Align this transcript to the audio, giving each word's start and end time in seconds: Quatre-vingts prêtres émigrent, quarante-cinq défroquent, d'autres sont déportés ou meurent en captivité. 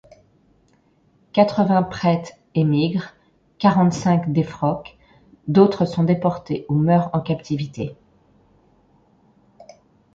Quatre-vingts 1.31 1.83
prêtres 1.83 2.31
émigrent, 2.55 3.13
quarante-cinq 3.59 4.33
défroquent, 4.33 4.97
d'autres 5.47 5.85
sont 5.85 6.03
déportés 6.03 6.65
ou 6.69 6.73
meurent 6.73 7.11
en 7.13 7.21
captivité. 7.21 7.95